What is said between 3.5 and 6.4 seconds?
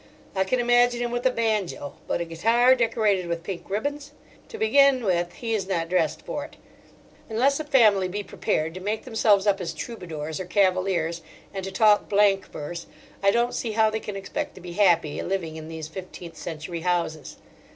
ribbons! To begin with he is not dressed